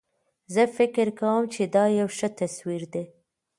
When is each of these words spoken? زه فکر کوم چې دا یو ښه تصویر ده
زه 0.53 0.63
فکر 0.77 1.07
کوم 1.19 1.41
چې 1.53 1.63
دا 1.75 1.83
یو 1.99 2.07
ښه 2.17 2.29
تصویر 2.39 2.81
ده 2.93 3.03